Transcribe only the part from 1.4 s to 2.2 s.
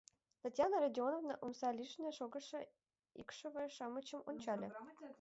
омса лишне